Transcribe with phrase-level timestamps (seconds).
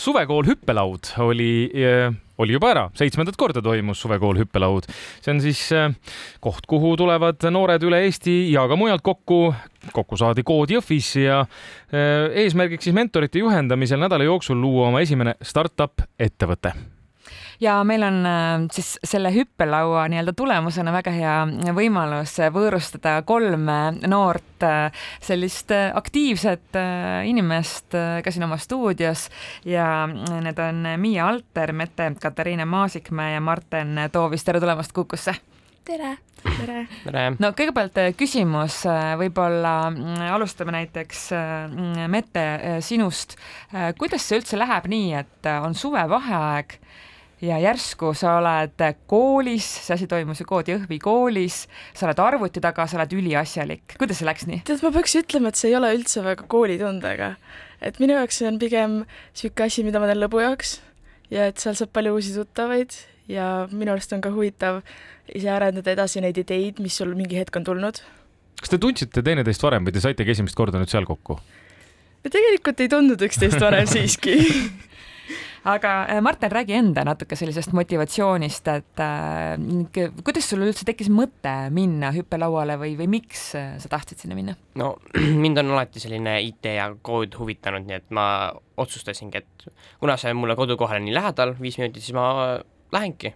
[0.00, 1.50] suvekool hüppelaud oli,
[2.40, 4.88] oli juba ära, seitsmendat korda toimus suvekool hüppelaud.
[5.20, 5.64] see on siis
[6.40, 9.42] koht, kuhu tulevad noored üle Eesti ja ka mujalt kokku.
[9.92, 11.42] kokku saadi kood Jõhvis ja
[11.92, 16.74] eesmärgiks siis mentorite juhendamisel nädala jooksul luua oma esimene startup ettevõte
[17.60, 21.34] ja meil on äh, siis selle hüppelaua nii-öelda tulemusena väga hea
[21.76, 23.68] võimalus võõrustada kolm
[24.08, 26.78] noort äh, sellist äh, aktiivset
[27.26, 27.92] inimest
[28.24, 29.28] ka siin oma stuudios
[29.64, 35.34] ja need on Miia Alter, Mette-Katariina Maasikmäe ja Marten Toovis, tere tulemast Kukusse!
[35.84, 36.16] tere!
[36.44, 36.86] tere!
[37.04, 37.26] tere!
[37.42, 38.80] no kõigepealt küsimus,
[39.20, 41.28] võib-olla mm, alustame näiteks
[42.08, 42.46] Mette
[42.84, 43.36] sinust.
[43.98, 46.78] kuidas see üldse läheb nii, et on suvevaheaeg
[47.44, 51.62] ja järsku sa oled koolis, see asi toimus ju Koodi Jõhvi koolis,
[51.96, 53.96] sa oled arvuti taga, sa oled üliasjalik.
[54.00, 54.62] kuidas see läks nii?
[54.68, 57.34] tead, ma peaks ütlema, et see ei ole üldse väga koolitundega.
[57.80, 60.78] et minu jaoks see on pigem niisugune asi, mida ma teen lõbu jaoks
[61.32, 62.98] ja et seal saab palju uusi tuttavaid
[63.30, 64.82] ja minu arust on ka huvitav
[65.30, 68.02] ise arendada edasi neid ideid, mis sul mingi hetk on tulnud.
[68.60, 71.40] kas te tundsite teineteist varem või te saitegi esimest korda nüüd seal kokku?
[72.20, 74.36] me tegelikult ei tundnud üksteist varem siiski
[75.64, 81.54] aga äh, Martin, räägi enda natuke sellisest motivatsioonist, et äh, kuidas sul üldse tekkis mõte
[81.74, 84.56] minna hüppelauale või, või miks äh, sa tahtsid sinna minna?
[84.80, 84.94] no
[85.44, 88.26] mind on alati selline IT ja kood huvitanud, nii et ma
[88.80, 89.68] otsustasingi, et
[90.00, 92.30] kuna see on mulle kodukohale nii lähedal, viis minutit, siis ma
[92.94, 93.34] lähengi.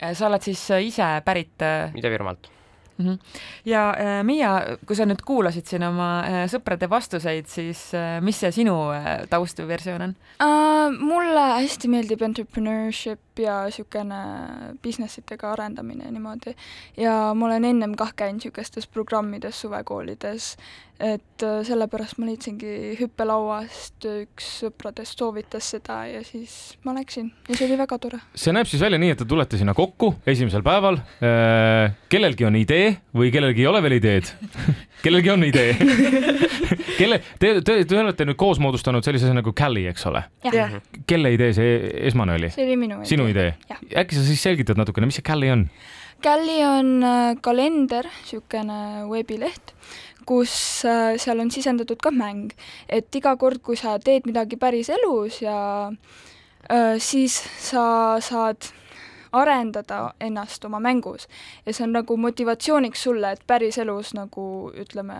[0.00, 1.62] Äh, sa oled siis ise pärit
[1.94, 2.53] Ida-Virumaalt
[2.98, 3.06] mm.
[3.06, 3.18] -hmm.
[3.64, 8.40] ja äh, Miia, kui sa nüüd kuulasid siin oma äh, sõprade vastuseid, siis äh, mis
[8.40, 10.90] see sinu äh, taustaversioon on uh,?
[11.00, 14.20] mulle hästi meeldib entrepreneurship ja niisugune
[14.82, 16.54] business itega arendamine ja niimoodi.
[16.96, 20.56] ja ma olen ennem kah käinud niisugustes programmides suvekoolides
[21.02, 27.56] et äh, sellepärast ma leidsingi hüppelauast, üks sõpradest soovitas seda ja siis ma läksin ja
[27.56, 28.20] see oli väga tore.
[28.38, 31.00] see näeb siis välja nii, et te tulete sinna kokku esimesel päeval.
[31.18, 34.30] Äh, kellelgi on idee või kellelgi ei ole veel ideed
[35.04, 35.74] kellelgi on idee
[37.00, 40.22] kelle, te, te, te olete nüüd koos moodustanud sellise asja nagu Calli, eks ole?
[41.10, 41.74] kelle idee see
[42.06, 42.52] esmane oli?
[42.54, 43.10] see oli minu idee.
[43.10, 43.54] sinu idee?
[43.94, 45.66] äkki sa siis selgitad natukene, mis see Calli on?
[46.24, 48.78] Calli on äh, kalender, niisugune
[49.10, 49.74] veebileht,
[50.28, 50.54] kus
[50.88, 52.54] äh, seal on sisendatud ka mäng,
[52.88, 55.58] et iga kord, kui sa teed midagi päris elus ja
[56.70, 57.84] äh, siis sa
[58.24, 58.72] saad
[59.34, 61.28] arendada ennast oma mängus.
[61.66, 65.16] ja see on nagu motivatsiooniks sulle, et päriselus nagu ütleme,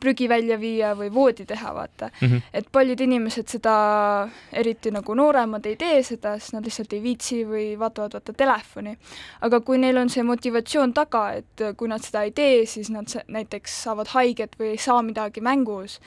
[0.00, 2.28] prügi välja viia või voodi teha, vaata mm.
[2.28, 2.42] -hmm.
[2.52, 7.44] et paljud inimesed seda, eriti nagu nooremad, ei tee seda, sest nad lihtsalt ei viitsi
[7.44, 8.96] või vaatavad vaata telefoni.
[9.40, 13.06] aga kui neil on see motivatsioon taga, et kui nad seda ei tee, siis nad
[13.28, 16.00] näiteks saavad haiget või ei saa midagi mängus,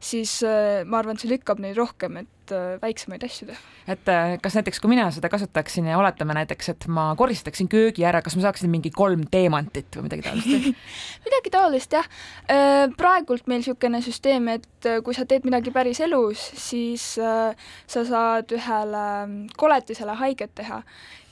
[0.00, 3.58] siis äh, ma arvan, et see lükkab neid rohkem, et äh, väiksemaid asju teha.
[3.90, 8.06] et äh, kas näiteks, kui mina seda kasutaksin ja oletame näiteks, et ma koristaksin köögi
[8.06, 10.70] ära, kas ma saaksin mingi kolm teemantit või midagi taolist
[11.26, 12.08] midagi taolist jah.
[12.98, 19.06] praegult meil niisugune süsteem, et kui sa teed midagi päris elus, siis sa saad ühele
[19.58, 20.82] koletisele haiget teha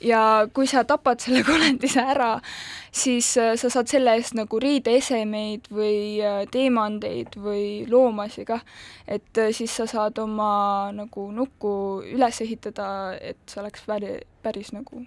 [0.03, 0.21] ja
[0.53, 2.35] kui sa tapad selle koletise ära,
[2.91, 6.19] siis sa saad selle eest nagu riideesemeid või
[6.51, 8.65] teemandeid või loomasi kah.
[9.07, 11.75] et äh, siis sa saad oma nagu nukku
[12.07, 12.89] üles ehitada,
[13.21, 15.05] et see oleks päri, päris nagu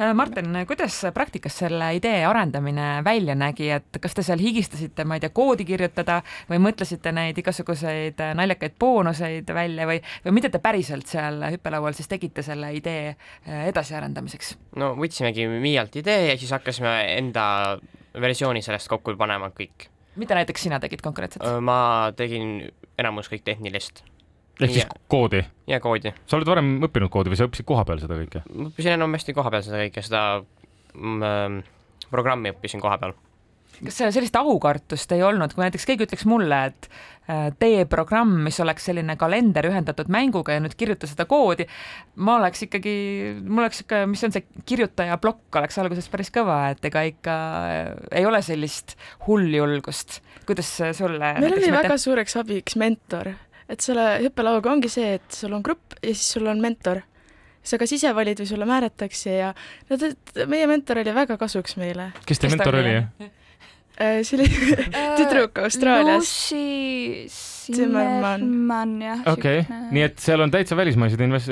[0.00, 5.16] Äh, Martin, kuidas praktikas selle idee arendamine välja nägi, et kas te seal higistasite, ma
[5.16, 6.20] ei tea, koodi kirjutada
[6.50, 12.08] või mõtlesite neid igasuguseid naljakaid boonuseid välja või, või mida te päriselt seal hüppelaual siis
[12.12, 14.56] tegite selle idee äh, edasiarendamiseks?
[14.80, 17.46] no võtsimegi Miialt idee ja siis hakkasime enda
[18.20, 19.90] versiooni sellest kokku panema kõik.
[20.16, 21.46] mida näiteks sina tegid konkreetselt?
[21.60, 22.68] ma tegin
[22.98, 24.04] enamus kõik tehnilist
[24.60, 25.42] ehk siis koodi?
[25.68, 26.12] ja koodi.
[26.26, 28.42] sa oled varem õppinud koodi või sa õppisid kohapeal seda kõike?
[28.54, 30.22] ma õppisin enamasti kohapeal seda kõike, seda
[30.94, 31.62] mm,
[32.10, 33.14] programmi õppisin kohapeal.
[33.82, 36.88] Kas sellist aukartust ei olnud, kui näiteks keegi ütleks mulle, et
[37.28, 41.68] äh, tee programm, mis oleks selline kalender ühendatud mänguga ja nüüd kirjuta seda koodi,
[42.16, 42.96] ma oleks ikkagi,
[43.42, 47.40] mul oleks ikka, mis on see kirjutaja plokk oleks alguses päris kõva, et ega ikka
[47.64, 47.90] äh,
[48.22, 48.96] ei ole sellist
[49.26, 50.20] hulljulgust.
[50.46, 53.34] kuidas sulle meil oli väga suureks abiks mentor
[53.70, 57.02] et selle hüppelauaga ongi see, et sul on grupp ja siis sul on mentor.
[57.66, 59.48] sa kas ise valid või sulle määratakse ja
[59.90, 59.96] no
[60.46, 62.12] meie mentor oli väga kasuks meile.
[62.26, 62.94] kes teie mentor oli?
[63.96, 64.48] Äh, see oli
[65.18, 66.28] tüdruk Austraalias.
[66.52, 67.28] Lucy
[67.66, 69.22] Zimmermann, jah.
[69.32, 71.50] okei nii et seal on täitsa välismaised invest-,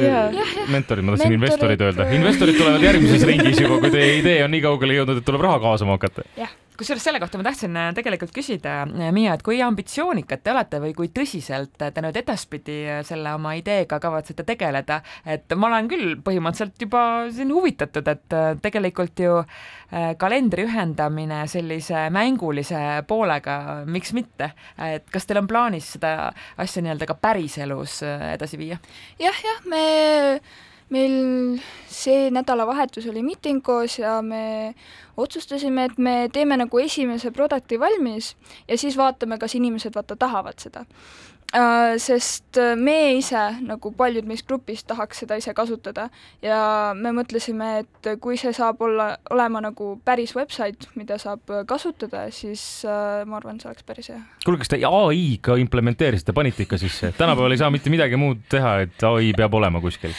[0.71, 2.07] mentorid, ma tahtsin investorid öelda.
[2.15, 5.59] investorid tulevad järgmises ringis juba, kui teie idee on nii kaugele jõudnud, et tuleb raha
[5.65, 6.29] kaasama hakata.
[6.39, 10.53] jah kusjuures selle kohta ma tahtsin äh, tegelikult küsida, äh, Miia, et kui ambitsioonikad te
[10.53, 15.71] olete või kui tõsiselt te nüüd edaspidi äh, selle oma ideega kavatsete tegeleda, et ma
[15.71, 17.05] olen küll põhimõtteliselt juba
[17.35, 19.39] siin huvitatud, et tegelikult ju
[20.19, 24.51] kalendri ühendamine sellise mängulise poolega, miks mitte,
[24.83, 28.81] et kas teil on plaanis seda asja nii-öelda ka päriselus edasi viia
[29.21, 29.29] ja,?
[29.29, 29.85] jah, jah, me
[30.93, 34.75] meil see nädalavahetus oli miiting koos ja me
[35.17, 38.35] otsustasime, et me teeme nagu esimese product'i valmis
[38.69, 40.85] ja siis vaatame, kas inimesed vaata tahavad seda
[41.55, 46.09] Uh, sest me ise, nagu paljud meist grupist, tahaks seda ise kasutada
[46.43, 46.57] ja
[46.99, 52.65] me mõtlesime, et kui see saab olla, olema nagu päris website, mida saab kasutada, siis
[52.89, 54.19] uh, ma arvan, see oleks päris hea.
[54.43, 57.13] kuule, kas te ai ka implementeerisite, panite ikka sisse?
[57.21, 60.17] tänapäeval ei saa mitte midagi muud teha, et ai peab olema kuskil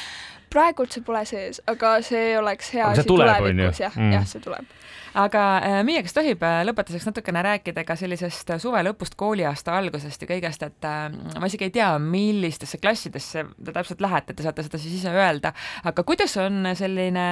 [0.55, 4.67] praegult see pole sees, aga see oleks hea asi tulevikus, jah mm., jah, see tuleb.
[5.15, 10.23] aga äh, Miia, kas tohib äh, lõpetuseks natukene rääkida ka sellisest suve lõpust, kooliaasta algusest
[10.23, 11.07] ja kõigest, et äh,
[11.39, 15.53] ma isegi ei tea, millistesse klassidesse te täpselt lähete, te saate seda siis ise öelda,
[15.87, 17.27] aga kuidas on selline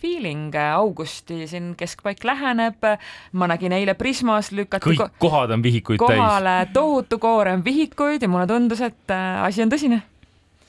[0.00, 2.88] feeling, augusti siin keskpaik läheneb,
[3.32, 6.24] ma nägin eile Prismas lükati kõik kohad on vihikuid kohale täis.
[6.24, 10.02] kohale tohutu koorem vihikuid ja mulle tundus, et asi on tõsine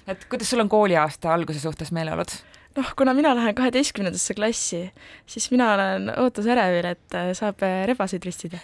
[0.07, 2.35] et kuidas sul on kooliaasta alguse suhtes meeleolud?
[2.75, 4.81] noh, kuna mina lähen kaheteistkümnendasse klassi,
[5.31, 8.59] siis mina olen ootusärevil, et äh, saab äh, rebaseid ristida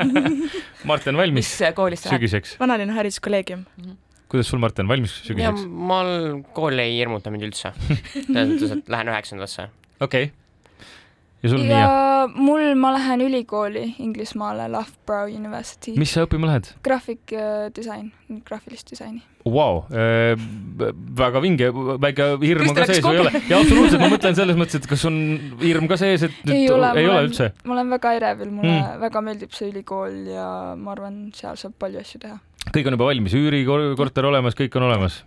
[0.90, 2.56] Martin, valmis mis äh, koolis sa sügiseks?
[2.60, 3.90] vanalinna hariduskolleegium mm.
[3.90, 3.98] -hmm
[4.30, 5.64] kuidas sul, Martin, valmis sügiseks?
[5.66, 7.72] mul kool ei hirmuta mind üldse.
[7.80, 9.66] selles mõttes, et lähen üheksandasse.
[10.06, 10.40] okei okay
[11.42, 11.88] ja sul ja Miia?
[12.34, 15.96] Mul, ma lähen ülikooli Inglismaale, Loughborough University.
[15.98, 16.72] mis sa õppima lähed?
[16.86, 17.34] Graafik
[17.76, 18.10] disain,
[18.46, 19.22] graafilist disaini.
[19.48, 20.34] Vau, äh,
[21.16, 21.70] väga vinge,
[22.02, 23.32] väike hirm on ka sees või ei ole?
[23.48, 25.16] jaa, absoluutselt, ma mõtlen selles mõttes, et kas on
[25.62, 27.48] hirm ka sees, et ei ole, ei ole üldse?
[27.64, 29.00] ma olen väga ärevil, mulle mm.
[29.06, 32.36] väga meeldib see ülikool ja ma arvan, seal saab palju asju teha.
[32.68, 35.22] kõik on juba valmis, üürikorter olemas, kõik on olemas?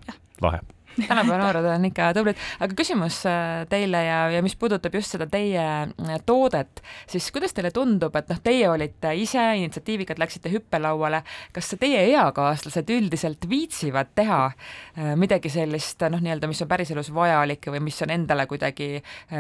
[0.46, 0.62] lahe
[0.96, 5.28] tänapäeva noored on ikka tublid, aga küsimus äh, teile ja, ja mis puudutab just seda
[5.32, 11.24] teie äh, toodet, siis kuidas teile tundub, et noh, teie olite ise initsiatiivikad, läksite hüppelauale,
[11.56, 17.70] kas teie eakaaslased üldiselt viitsivad teha äh, midagi sellist noh, nii-öelda, mis on päriselus vajalik
[17.74, 18.96] või mis on endale kuidagi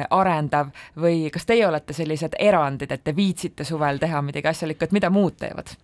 [0.10, 0.72] arendav?
[1.00, 5.12] Või kas teie olete sellised erandid, et te viitsite suvel teha midagi asjalikku, et mida
[5.14, 5.76] muud teevad?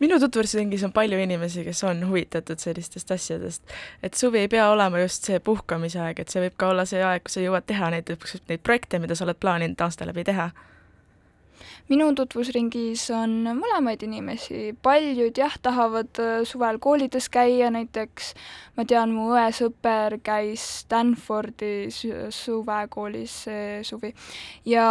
[0.00, 3.62] Minu tutvusringis on palju inimesi, kes on huvitatud sellistest asjadest.
[4.02, 7.02] et suvi ei pea olema just see puhkamise aeg, et see võib ka olla see
[7.04, 8.10] aeg, kus sa jõuad teha neid,
[8.48, 10.50] neid projekte, mida sa oled plaaninud aasta läbi teha
[11.90, 18.32] minu tutvusringis on mõlemaid inimesi, paljud jah, tahavad äh, suvel koolides käia, näiteks.
[18.78, 24.14] Ma tean, mu õe sõber käis Stanfordi suvekoolis see suvi.
[24.64, 24.86] ja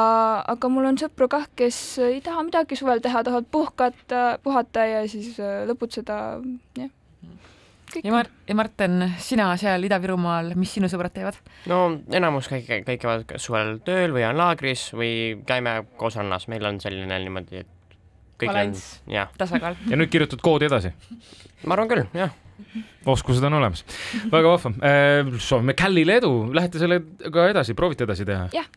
[0.45, 5.03] aga mul on sõpru kah, kes ei taha midagi suvel teha, tahavad puhkata, puhata ja
[5.09, 6.21] siis äh, lõputseda,
[6.77, 6.95] jah
[8.03, 11.39] ja Mar-, ja Marten, sina seal Ida-Virumaal, mis sinu sõbrad teevad?
[11.69, 11.81] no
[12.15, 15.13] enamus kõik, kõik käivad kas suvel tööl või on laagris või
[15.49, 17.97] käime koos rannas, meil on selline niimoodi, et
[18.39, 18.99] kõik Balanss,
[19.39, 19.79] tasakaal.
[19.91, 20.93] ja nüüd kirjutad koodi edasi?
[21.65, 22.35] ma arvan küll, jah.
[23.09, 23.85] oskused on olemas.
[24.31, 24.75] väga vahva.
[24.83, 28.51] Äh, soovime Callile edu, lähete sellega edasi, proovite edasi teha?
[28.55, 28.69] jah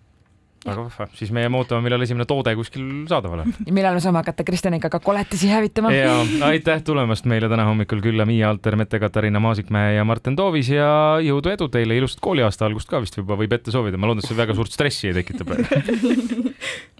[0.67, 3.55] väga vahva, siis me ootama, millal esimene toode kuskil saadaval on.
[3.79, 5.93] millal me saame hakata Kristjaniga ka koletisi hävitama.
[5.95, 6.15] ja
[6.49, 11.19] aitäh tulemast meile täna hommikul külla, Miia Alter, Mette Katariina Maasikmäe ja Martin Toovis ja
[11.25, 14.39] jõudu-edu teile, ilusat kooliaasta algust ka vist juba võib ette soovida, ma loodan, et see
[14.39, 16.53] väga suurt stressi ei tekita praegu